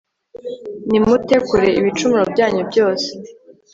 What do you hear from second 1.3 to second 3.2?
kure ibicumuro byanyu byose